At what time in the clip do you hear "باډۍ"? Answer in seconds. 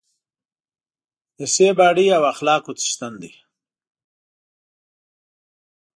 1.77-2.07